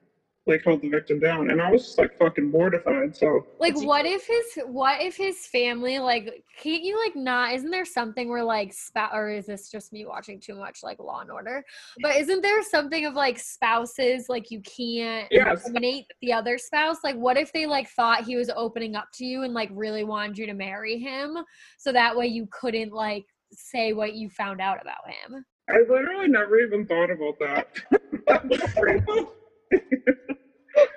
[0.47, 3.15] like held the victim down, and I was just like fucking mortified.
[3.15, 7.69] So, Like what if his what if his family like can't you like not isn't
[7.69, 11.19] there something where like spouse or is this just me watching too much like Law
[11.21, 11.63] and Order?
[12.01, 15.63] But isn't there something of like spouses like you can't Yes.
[15.67, 16.97] eliminate the other spouse?
[17.03, 20.03] Like what if they like thought he was opening up to you and like really
[20.03, 21.37] wanted you to marry him
[21.77, 25.45] so that way you couldn't like say what you found out about him?
[25.69, 29.27] I literally never even thought about that.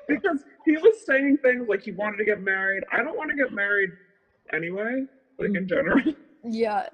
[0.08, 2.84] Because he was saying things like he wanted to get married.
[2.92, 3.90] I don't want to get married
[4.52, 5.04] anyway,
[5.38, 6.00] like in general.
[6.44, 6.87] Yeah.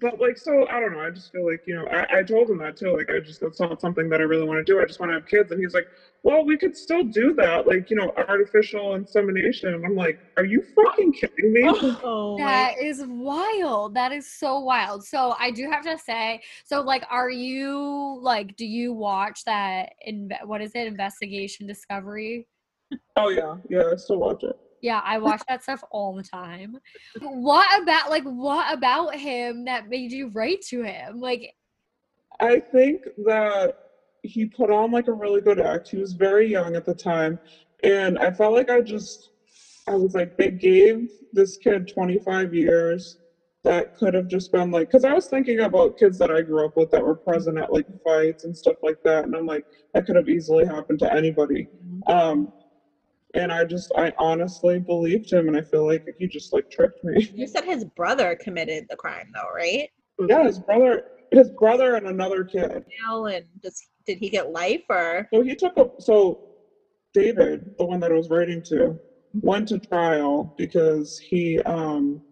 [0.00, 1.00] but like, so I don't know.
[1.00, 2.96] I just feel like you know, I, I told him that too.
[2.96, 4.80] Like, I just that's not something that I really want to do.
[4.80, 5.86] I just want to have kids, and he's like,
[6.22, 9.74] well, we could still do that, like you know, artificial insemination.
[9.74, 11.62] And I'm like, are you fucking kidding me?
[11.64, 13.94] Oh That is wild.
[13.94, 15.04] That is so wild.
[15.04, 19.94] So I do have to say, so like, are you like, do you watch that?
[20.08, 20.86] Inve- what is it?
[20.86, 22.46] Investigation Discovery.
[23.16, 23.90] oh yeah, yeah.
[23.92, 24.56] I still watch it.
[24.82, 26.76] Yeah, I watch that stuff all the time.
[27.20, 31.20] What about like what about him that made you write to him?
[31.20, 31.54] Like,
[32.40, 33.76] I think that
[34.22, 35.88] he put on like a really good act.
[35.88, 37.38] He was very young at the time.
[37.82, 39.30] And I felt like I just,
[39.86, 43.18] I was like, they gave this kid 25 years
[43.64, 46.64] that could have just been like, because I was thinking about kids that I grew
[46.64, 49.24] up with that were present at like fights and stuff like that.
[49.24, 49.64] And I'm like,
[49.94, 51.68] that could have easily happened to anybody.
[52.06, 52.52] Um,
[53.34, 55.48] and I just, I honestly believed him.
[55.48, 57.28] And I feel like he just like tricked me.
[57.34, 59.88] You said his brother committed the crime though, right?
[60.28, 61.02] Yeah, his brother.
[61.30, 62.84] his brother and another kid.
[63.08, 66.40] and does did he get life or So he took a so
[67.14, 68.98] David, the one that I was writing to,
[69.34, 72.22] went to trial because he um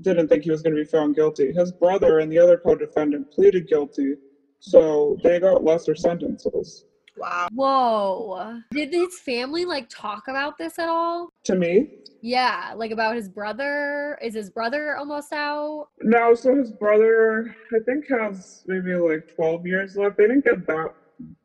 [0.00, 1.52] didn't think he was going to be found guilty.
[1.52, 4.14] His brother and the other co-defendant pleaded guilty,
[4.60, 6.84] so they got lesser sentences.
[7.16, 8.60] Wow Whoa.
[8.72, 11.30] Did his family like talk about this at all?
[11.44, 11.88] To me,
[12.20, 14.18] Yeah, like about his brother.
[14.22, 15.88] Is his brother almost out?
[16.02, 16.34] no.
[16.34, 20.16] So his brother, I think, has maybe like twelve years left.
[20.16, 20.94] They didn't get that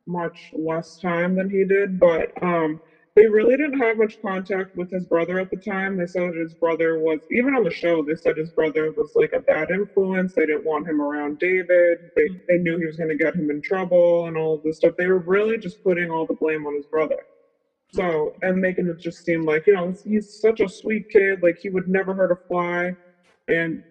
[0.07, 2.81] much less time than he did, but um,
[3.15, 5.97] they really didn't have much contact with his brother at the time.
[5.97, 9.33] They said his brother was, even on the show, they said his brother was like
[9.33, 10.33] a bad influence.
[10.33, 11.99] They didn't want him around David.
[12.15, 14.93] They, they knew he was going to get him in trouble and all this stuff.
[14.97, 17.17] They were really just putting all the blame on his brother.
[17.93, 21.57] So, and making it just seem like, you know, he's such a sweet kid, like
[21.59, 22.95] he would never hurt a fly.
[23.47, 23.83] And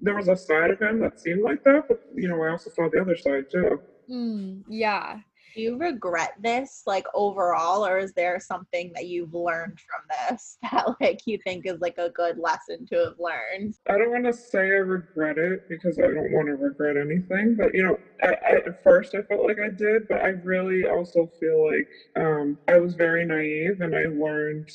[0.00, 2.70] there was a side of him that seemed like that, but, you know, I also
[2.70, 3.80] saw the other side too.
[4.10, 5.18] Mm, yeah.
[5.54, 10.58] Do you regret this like overall or is there something that you've learned from this
[10.62, 14.24] that like you think is like a good lesson to have learned I don't want
[14.24, 17.54] to say I regret it because I don't want to regret anything.
[17.56, 20.84] But you know, I, I, at first I felt like I did, but I really
[20.84, 24.68] also feel like um, I was very naive and I learned,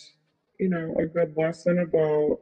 [0.59, 2.39] you know, a good lesson about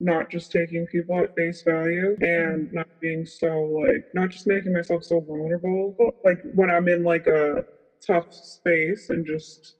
[0.00, 4.72] not just taking people at face value and not being so like not just making
[4.72, 7.64] myself so vulnerable like when i'm in like a
[8.06, 9.74] tough space and just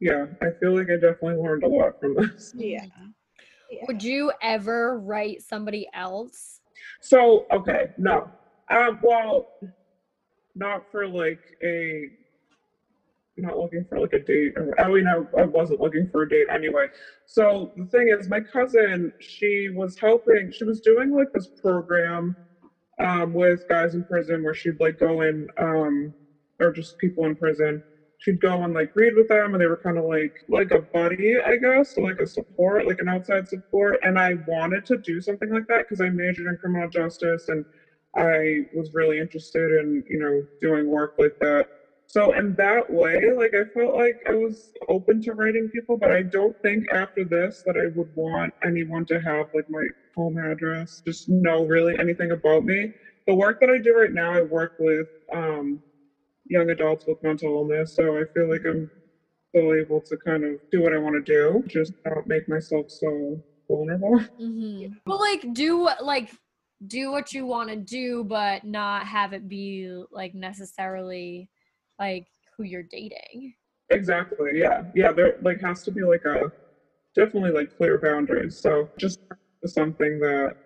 [0.00, 2.84] yeah i feel like i definitely learned a lot from this yeah
[3.70, 3.84] Yeah.
[3.86, 6.60] Would you ever write somebody else?
[7.00, 8.30] So okay, no.
[8.70, 9.48] Um, well,
[10.54, 12.08] not for like a,
[13.42, 14.52] not looking for like a date.
[14.56, 16.86] Or I mean, I, I wasn't looking for a date anyway.
[17.26, 20.50] So the thing is, my cousin, she was helping.
[20.52, 22.36] She was doing like this program,
[23.00, 26.14] um, with guys in prison where she'd like go in, um,
[26.60, 27.82] or just people in prison.
[28.18, 30.80] She'd go and like read with them, and they were kind of like like a
[30.92, 33.98] buddy, I guess, like a support, like an outside support.
[34.02, 37.64] And I wanted to do something like that because I majored in criminal justice and
[38.16, 41.66] I was really interested in, you know, doing work like that.
[42.08, 46.10] So in that way, like I felt like I was open to writing people, but
[46.10, 50.38] I don't think after this that I would want anyone to have like my home
[50.38, 52.92] address, just know really anything about me.
[53.26, 55.82] The work that I do right now, I work with um,
[56.46, 58.90] young adults with mental illness, so I feel like I'm
[59.50, 62.86] still able to kind of do what I want to do, just not make myself
[62.88, 64.24] so vulnerable.
[64.40, 64.94] Mm-hmm.
[65.04, 66.30] Well, like do like
[66.86, 71.50] do what you want to do, but not have it be like necessarily
[71.98, 73.54] like who you're dating.
[73.90, 74.52] Exactly.
[74.54, 74.84] Yeah.
[74.94, 75.12] Yeah.
[75.12, 76.52] There like has to be like a
[77.14, 78.58] definitely like clear boundaries.
[78.58, 79.20] So just
[79.66, 80.56] something that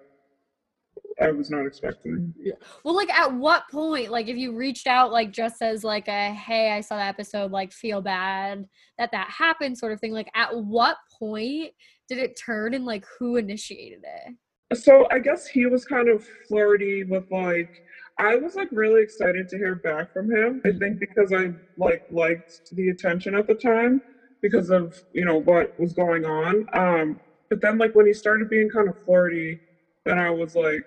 [1.21, 2.35] I was not expecting.
[2.39, 2.55] Yeah.
[2.85, 6.33] Well, like at what point, like if you reached out, like just as like a
[6.33, 8.67] hey, I saw the episode, like feel bad
[8.99, 10.13] that that happened, sort of thing.
[10.13, 11.73] Like at what point
[12.09, 14.79] did it turn and like who initiated it?
[14.79, 17.83] So I guess he was kind of flirty with like
[18.23, 20.61] I was like really excited to hear back from him.
[20.65, 24.03] I think because I like liked the attention at the time
[24.43, 26.65] because of, you know, what was going on.
[26.73, 29.61] Um but then like when he started being kind of flirty,
[30.05, 30.83] then I was like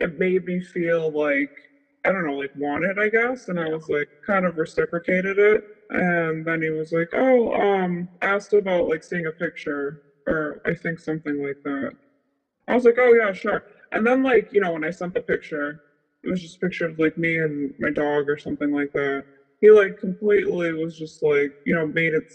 [0.00, 1.52] it made me feel like
[2.04, 3.48] I don't know, like wanted, I guess.
[3.48, 5.62] And I was like kind of reciprocated it.
[5.90, 10.74] And then he was like, Oh, um, asked about like seeing a picture or I
[10.74, 11.92] think something like that.
[12.68, 13.64] I was like, Oh yeah, sure.
[13.92, 15.80] And then like, you know, when I sent the picture,
[16.26, 19.24] it was just a picture of like me and my dog or something like that.
[19.60, 22.32] He like completely was just like, you know, made it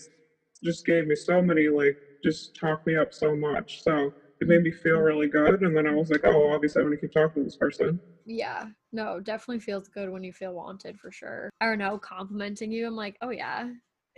[0.63, 3.83] just gave me so many like just talked me up so much.
[3.83, 5.03] So it made me feel mm-hmm.
[5.03, 5.61] really good.
[5.61, 7.99] And then I was like, oh, obviously I'm gonna keep talking to this person.
[8.25, 11.49] Yeah, no, definitely feels good when you feel wanted for sure.
[11.59, 13.69] I don't know, complimenting you, I'm like, oh yeah,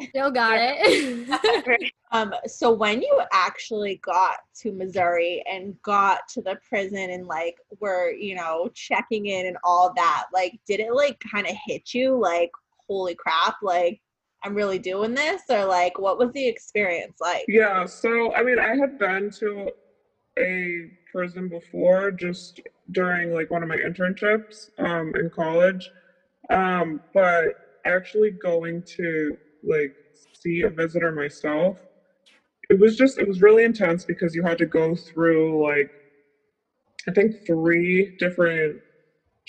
[0.01, 1.93] still got it.
[2.11, 7.57] um so when you actually got to missouri and got to the prison and like
[7.79, 11.93] were you know checking in and all that like did it like kind of hit
[11.93, 12.51] you like
[12.87, 14.01] holy crap like
[14.43, 18.59] i'm really doing this or like what was the experience like Yeah, so I mean,
[18.59, 19.69] I had been to
[20.37, 22.59] a prison before just
[22.91, 25.89] during like one of my internships um, in college.
[26.49, 29.93] Um, but actually going to like
[30.33, 31.79] see a visitor myself,
[32.69, 35.91] it was just, it was really intense because you had to go through like,
[37.07, 38.81] I think three different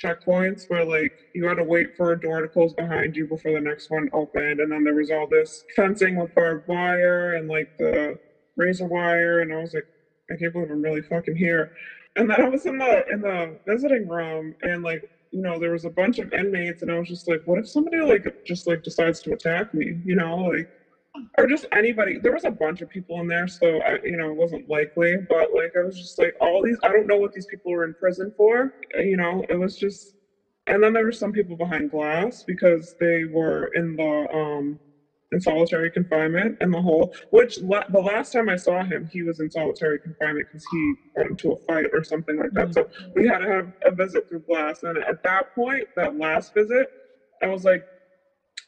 [0.02, 3.52] checkpoints where like you had to wait for a door to close behind you before
[3.52, 4.60] the next one opened.
[4.60, 8.18] And then there was all this fencing with barbed wire and like the
[8.56, 9.40] razor wire.
[9.40, 9.86] And I was like
[10.30, 11.70] I can't believe I'm really fucking here.
[12.16, 15.04] And then I was in the in the visiting room and like
[15.34, 17.68] you know, there was a bunch of inmates, and I was just like, what if
[17.68, 20.00] somebody like just like decides to attack me?
[20.04, 20.68] You know, like
[21.38, 22.18] or just anybody.
[22.18, 25.16] There was a bunch of people in there, so I, you know, it wasn't likely.
[25.28, 26.78] But like, I was just like, all these.
[26.84, 28.72] I don't know what these people were in prison for.
[28.94, 30.14] You know, it was just.
[30.66, 34.78] And then there were some people behind glass because they were in the um
[35.34, 37.14] in solitary confinement in the hole.
[37.30, 40.94] Which la- the last time I saw him, he was in solitary confinement because he
[41.16, 42.74] got into a fight or something like that.
[42.74, 44.84] So we had to have a visit through glass.
[44.84, 46.88] And at that point, that last visit,
[47.42, 47.84] I was like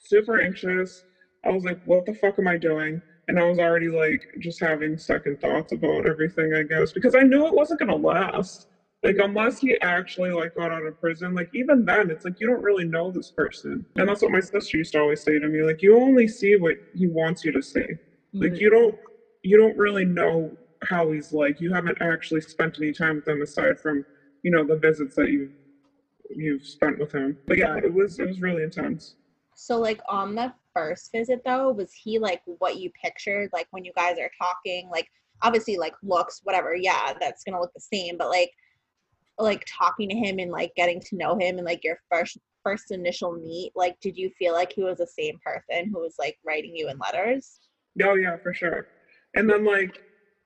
[0.01, 1.05] super anxious
[1.45, 3.03] I was like, what the fuck am I doing?
[3.29, 7.23] And I was already like just having second thoughts about everything, I guess, because I
[7.23, 8.67] knew it wasn't gonna last.
[9.07, 12.47] Like unless he actually like got out of prison, like even then, it's like you
[12.47, 13.85] don't really know this person.
[13.97, 16.57] And that's what my sister used to always say to me, like you only see
[16.57, 17.87] what he wants you to see.
[18.33, 18.97] Like you don't
[19.43, 21.61] you don't really know how he's like.
[21.61, 24.05] You haven't actually spent any time with him aside from,
[24.43, 25.51] you know, the visits that you
[26.31, 27.39] you've spent with him.
[27.47, 29.15] But yeah, it was it was really intense.
[29.55, 33.85] So like on the first visit though, was he like what you pictured like when
[33.85, 34.89] you guys are talking?
[34.91, 35.09] Like
[35.43, 38.53] obviously like looks, whatever, yeah, that's gonna look the same, but like
[39.39, 42.91] like talking to him and like getting to know him and like your first first
[42.91, 46.37] initial meet, like did you feel like he was the same person who was like
[46.45, 47.61] writing you in letters?
[48.03, 48.89] Oh yeah, for sure.
[49.35, 50.03] And then like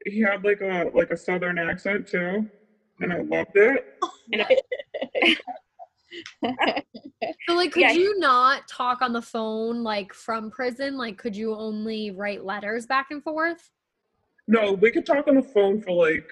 [0.07, 2.49] he had like a like a southern accent too.
[3.01, 3.86] And I loved it.
[7.49, 7.93] So like could Yeah.
[7.93, 10.97] you not talk on the phone like from prison?
[10.97, 13.70] Like could you only write letters back and forth?
[14.47, 16.24] No, we could talk on the phone for like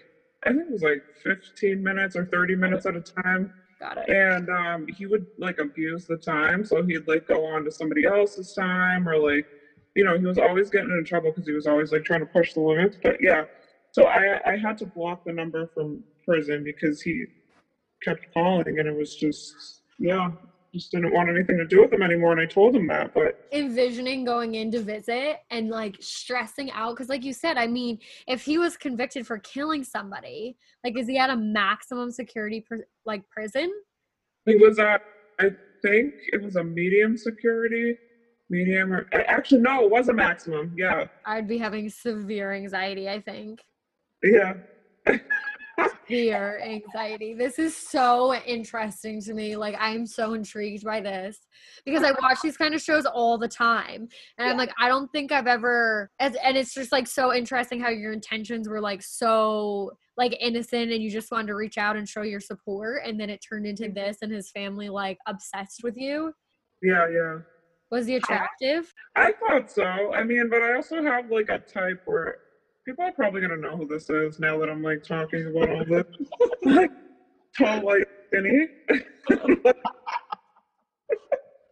[0.45, 3.51] I think it was like 15 minutes or 30 minutes at a time.
[3.81, 4.09] Got it.
[4.09, 6.65] And um, he would like abuse the time.
[6.65, 9.47] So he'd like go on to somebody else's time or like,
[9.95, 12.27] you know, he was always getting into trouble because he was always like trying to
[12.27, 12.97] push the limits.
[13.03, 13.45] But yeah,
[13.93, 17.25] so I, I had to block the number from prison because he
[18.03, 20.31] kept calling and it was just, yeah,
[20.79, 22.33] just didn't want anything to do with him anymore.
[22.33, 23.13] And I told him that.
[23.15, 27.67] But envisioning going in to visit and like stressing out because like you said i
[27.67, 32.61] mean if he was convicted for killing somebody like is he at a maximum security
[32.61, 33.73] pr- like prison
[34.49, 35.03] he was at,
[35.39, 35.51] I
[35.83, 37.97] think it was a medium security.
[38.51, 40.73] Medium or actually no, it was a maximum.
[40.75, 43.61] Yeah, i'd be having severe anxiety i think
[44.23, 44.55] yeah.
[45.79, 47.35] severe anxiety.
[47.35, 49.57] This is so interesting to me.
[49.57, 51.39] Like i'm so intrigued by this
[51.85, 54.09] because i watch these kind of shows all the time
[54.39, 57.81] and i'm like i don't think i've ever and and it's just like so interesting
[57.81, 61.97] how your intentions were like so like innocent and you just wanted to reach out
[61.97, 63.95] and show your support and then it turned into mm-hmm.
[63.95, 66.33] this and his family like obsessed with you.
[66.83, 67.39] Yeah, yeah.
[67.91, 68.93] was he attractive?
[69.17, 70.13] I thought so.
[70.13, 72.39] I mean, but I also have like a type where
[72.89, 75.85] people are probably gonna know who this is now that I'm like talking about all
[75.85, 76.05] this.
[76.65, 76.91] like
[77.57, 78.67] tall, white, skinny.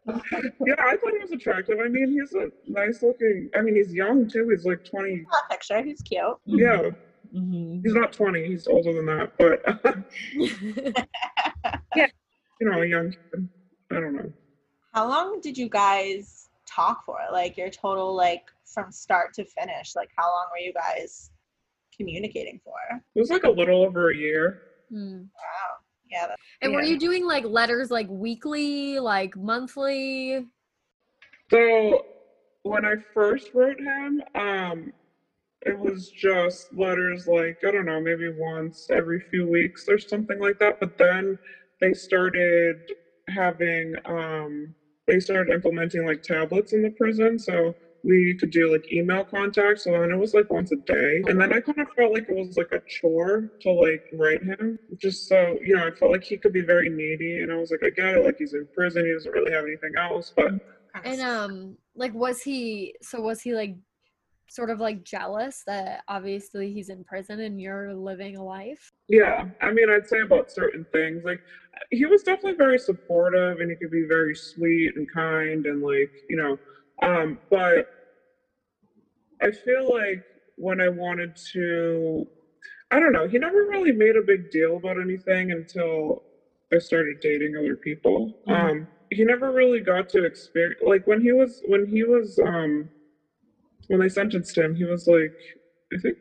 [0.07, 1.79] yeah, I thought he was attractive.
[1.83, 3.49] I mean, he's a nice looking.
[3.57, 4.47] I mean, he's young too.
[4.51, 5.25] He's like 20.
[5.33, 6.37] That picture, he's cute.
[6.45, 6.91] Yeah,
[7.35, 7.81] Mhm.
[7.83, 8.47] he's not 20.
[8.47, 9.63] He's older than that, but
[11.97, 12.07] yeah,
[12.61, 13.49] you know, a young kid.
[13.91, 14.33] I don't know.
[14.93, 17.19] How long did you guys talk for?
[17.33, 19.97] Like your total like from start to finish?
[19.97, 21.31] Like how long were you guys
[21.97, 22.75] communicating for?
[23.15, 24.63] It was like a little over a year.
[24.91, 25.23] Hmm.
[25.23, 25.77] Wow.
[26.09, 26.27] Yeah.
[26.29, 30.47] That, and were you doing like letters like weekly like monthly
[31.51, 32.05] So
[32.63, 34.93] when I first wrote him, um,
[35.63, 40.39] it was just letters like I don't know, maybe once every few weeks or something
[40.39, 40.79] like that.
[40.79, 41.39] But then
[41.81, 42.77] they started
[43.29, 44.75] having um,
[45.07, 49.81] they started implementing like tablets in the prison, so we could do like email contact.
[49.81, 52.29] So then it was like once a day, and then I kind of felt like
[52.29, 55.87] it was like a chore to like write him, just so you know.
[55.87, 58.25] I felt like he could be very needy, and I was like, I get it,
[58.25, 60.53] like he's in prison, he doesn't really have anything else, but.
[61.05, 62.95] And um, like, was he?
[63.03, 63.77] So was he like,
[64.49, 68.91] sort of like jealous that obviously he's in prison and you're living a life?
[69.09, 71.25] Yeah, I mean, I'd say about certain things.
[71.25, 71.41] Like,
[71.91, 76.11] he was definitely very supportive and he could be very sweet and kind and, like,
[76.29, 76.59] you know,
[77.03, 77.87] um, but
[79.41, 80.25] I feel like
[80.57, 82.27] when I wanted to,
[82.91, 86.23] I don't know, he never really made a big deal about anything until
[86.73, 88.33] I started dating other people.
[88.49, 88.53] Mhm.
[88.53, 92.89] Um, he never really got to experience, like, when he was, when he was, um,
[93.89, 95.33] when they sentenced him, he was like,
[95.93, 96.19] I think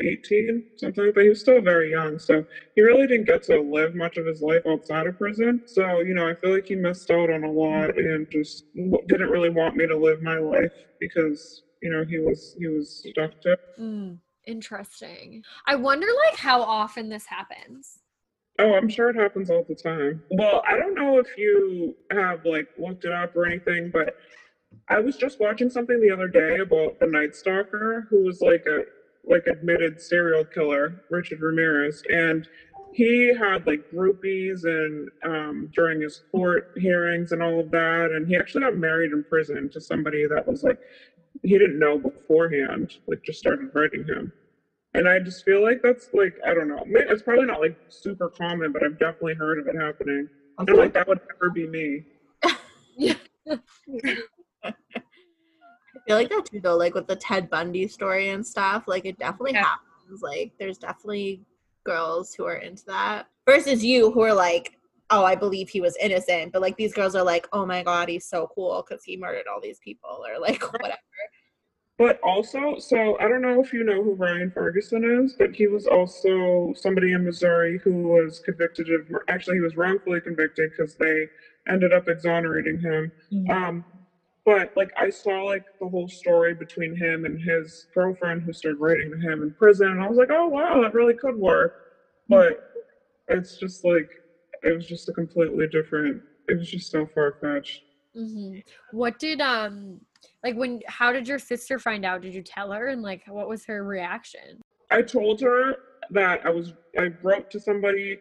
[0.00, 1.22] 18, something like that.
[1.22, 2.44] He was still very young, so
[2.74, 5.62] he really didn't get to live much of his life outside of prison.
[5.66, 9.30] So, you know, I feel like he missed out on a lot and just didn't
[9.30, 13.40] really want me to live my life because, you know, he was he was stuck
[13.42, 13.56] to.
[13.78, 15.42] Mm, interesting.
[15.66, 18.00] I wonder like how often this happens.
[18.58, 20.22] Oh, I'm sure it happens all the time.
[20.30, 24.16] Well, I don't know if you have like looked it up or anything, but
[24.88, 28.66] I was just watching something the other day about the Night Stalker, who was like
[28.66, 28.84] a
[29.26, 32.46] like admitted serial killer, Richard Ramirez, and
[32.92, 38.28] he had like groupies and um, during his court hearings and all of that, and
[38.28, 40.78] he actually got married in prison to somebody that was like
[41.42, 44.32] he didn't know beforehand, like just started writing him.
[44.94, 46.84] And I just feel like that's like I don't know.
[46.86, 50.28] It's probably not like super common, but I've definitely heard of it happening.
[50.58, 52.04] And like that would never be me.
[52.44, 53.16] I
[56.06, 56.76] feel like that too, though.
[56.76, 59.64] Like with the Ted Bundy story and stuff, like it definitely Yeah.
[59.64, 60.22] happens.
[60.22, 61.40] Like there's definitely
[61.84, 64.78] girls who are into that versus you who are like,
[65.10, 68.08] oh, I believe he was innocent, but like these girls are like, oh my god,
[68.08, 70.98] he's so cool because he murdered all these people or like whatever.
[71.96, 75.68] But also, so I don't know if you know who Ryan Ferguson is, but he
[75.68, 80.96] was also somebody in Missouri who was convicted of, actually, he was wrongfully convicted because
[80.96, 81.28] they
[81.68, 83.12] ended up exonerating him.
[83.48, 83.84] Um,
[84.44, 88.78] but like I saw like the whole story between him and his girlfriend who started
[88.78, 91.72] writing to him in prison, and I was like, oh wow, that really could work.
[92.28, 92.54] But
[93.28, 94.08] it's just like
[94.62, 96.22] it was just a completely different.
[96.48, 97.82] It was just so far fetched.
[98.14, 98.58] hmm
[98.92, 100.00] What did um
[100.42, 100.80] like when?
[100.86, 102.22] How did your sister find out?
[102.22, 102.88] Did you tell her?
[102.88, 104.60] And like, what was her reaction?
[104.90, 105.76] I told her
[106.10, 108.18] that I was I wrote to somebody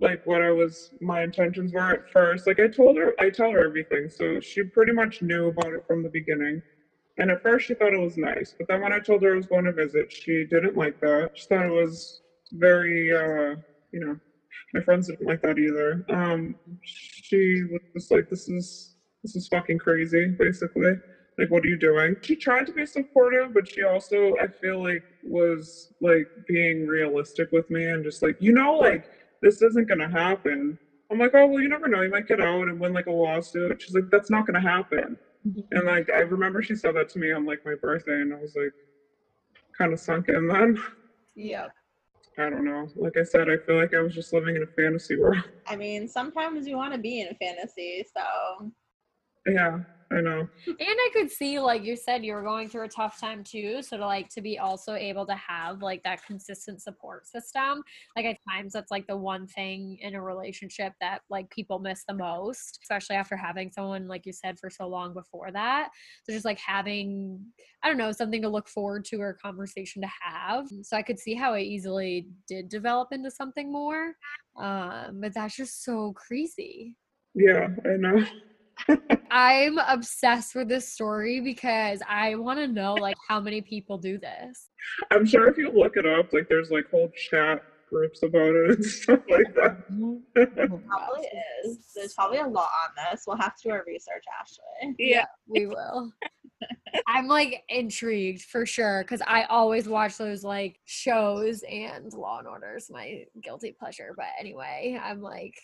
[0.00, 2.46] like what I was my intentions were at first.
[2.46, 4.08] Like I told her I tell her everything.
[4.08, 6.62] So she pretty much knew about it from the beginning.
[7.18, 9.36] And at first she thought it was nice, but then when I told her I
[9.36, 11.30] was going to visit, she didn't like that.
[11.34, 12.20] She thought it was
[12.52, 13.56] very uh,
[13.92, 14.16] you know,
[14.72, 16.02] my friends didn't like that either.
[16.08, 20.94] Um she was just like this is this is fucking crazy, basically
[21.38, 24.80] like what are you doing she tried to be supportive but she also i feel
[24.82, 29.04] like was like being realistic with me and just like you know like
[29.44, 30.78] this isn't gonna happen.
[31.10, 32.00] I'm like oh well you never know.
[32.00, 33.80] You might get out and win like a lawsuit.
[33.80, 35.16] She's like that's not gonna happen.
[35.46, 35.60] Mm-hmm.
[35.72, 38.40] And like i remember she said that to me on like my birthday and i
[38.40, 38.72] was like
[39.76, 40.82] kind of sunk in then.
[41.36, 41.66] Yeah.
[42.38, 42.88] i don't know.
[42.96, 45.44] Like i said i feel like i was just living in a fantasy world.
[45.66, 48.72] I mean, sometimes you want to be in a fantasy, so.
[49.46, 49.80] Yeah
[50.12, 53.20] i know And I could see, like you said, you were going through a tough
[53.20, 53.82] time too.
[53.82, 57.82] So to like to be also able to have like that consistent support system.
[58.16, 62.04] Like at times that's like the one thing in a relationship that like people miss
[62.08, 65.90] the most, especially after having someone, like you said, for so long before that.
[66.24, 67.40] So just like having,
[67.82, 70.66] I don't know, something to look forward to or a conversation to have.
[70.82, 74.14] So I could see how it easily did develop into something more.
[74.56, 76.96] Um, but that's just so crazy.
[77.34, 78.24] yeah i know
[79.30, 84.18] I'm obsessed with this story because I want to know like how many people do
[84.18, 84.68] this.
[85.10, 87.62] i'm sure if you look it up like there's like whole chat
[87.94, 91.28] groups about it and stuff like that probably
[91.64, 91.78] is.
[91.94, 93.24] There's probably a lot on this.
[93.26, 94.94] We'll have to do our research, Ashley.
[94.98, 96.12] Yeah, we will.
[97.06, 102.48] I'm like intrigued for sure because I always watch those like shows and Law and
[102.48, 104.12] Order is my guilty pleasure.
[104.16, 105.54] But anyway, I'm like,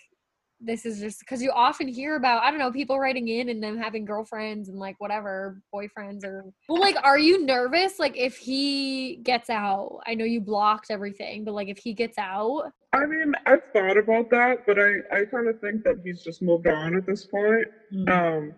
[0.60, 3.62] this is just because you often hear about I don't know people writing in and
[3.62, 8.36] them having girlfriends and like whatever boyfriends or well like are you nervous like if
[8.36, 13.06] he gets out I know you blocked everything but like if he gets out I
[13.06, 16.66] mean, I've thought about that, but I, I kind of think that he's just moved
[16.66, 17.68] on at this point.
[18.08, 18.52] Um,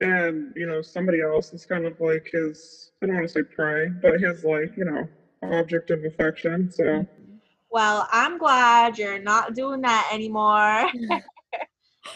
[0.00, 3.42] and you know, somebody else is kind of like his, I don't want to say
[3.42, 5.08] prey, but his like, you know,
[5.42, 6.70] object of affection.
[6.70, 7.06] So
[7.70, 10.90] Well, I'm glad you're not doing that anymore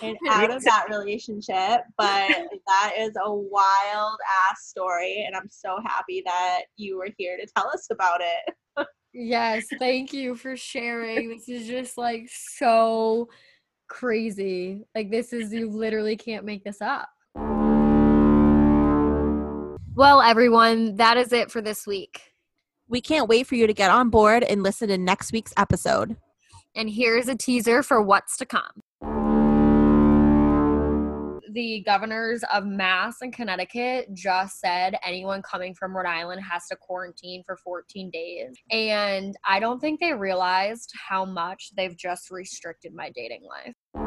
[0.03, 1.82] and out of that relationship.
[1.97, 2.30] But
[2.66, 4.18] that is a wild
[4.51, 8.86] ass story, and I'm so happy that you were here to tell us about it.
[9.16, 11.28] Yes, thank you for sharing.
[11.28, 13.28] This is just like so
[13.88, 14.82] crazy.
[14.92, 17.09] Like this is you literally can't make this up.
[19.97, 22.32] Well, everyone, that is it for this week.
[22.88, 26.16] We can't wait for you to get on board and listen to next week's episode.
[26.74, 28.82] And here's a teaser for what's to come.
[31.55, 36.75] The governors of Mass and Connecticut just said anyone coming from Rhode Island has to
[36.75, 38.57] quarantine for 14 days.
[38.73, 44.04] And I don't think they realized how much they've just restricted my dating life.